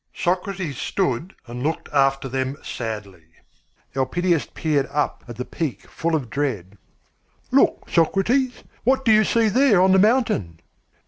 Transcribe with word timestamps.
Socrates 0.15 0.79
stood 0.79 1.35
and 1.45 1.61
looked 1.61 1.87
after 1.89 2.27
them 2.27 2.57
sadly. 2.63 3.25
Elpidias 3.95 4.47
peered 4.47 4.87
up 4.89 5.23
at 5.27 5.35
the 5.35 5.45
peak 5.45 5.87
full 5.87 6.15
of 6.15 6.27
dread. 6.31 6.75
"Look, 7.51 7.87
Socrates! 7.87 8.63
What 8.83 9.05
do 9.05 9.11
you 9.11 9.23
see 9.23 9.47
there 9.47 9.79
on 9.79 9.91
the 9.91 9.99
mountain?" 9.99 10.59